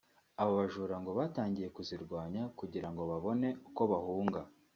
abo 0.41 0.51
bajura 0.59 0.95
ngo 1.01 1.11
batangiye 1.19 1.67
kuzirwanya 1.75 2.41
kugira 2.59 2.87
ngo 2.91 3.01
babone 3.11 3.47
uko 3.67 3.81
bahunga 3.91 4.41